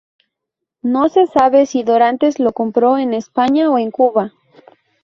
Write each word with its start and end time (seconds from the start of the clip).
No 0.81 1.09
se 1.09 1.27
sabe 1.27 1.67
si 1.67 1.83
Dorantes 1.83 2.39
lo 2.39 2.53
compró 2.53 2.97
en 2.97 3.13
España 3.13 3.69
o 3.69 3.77
en 3.77 3.91
Cuba. 3.91 4.33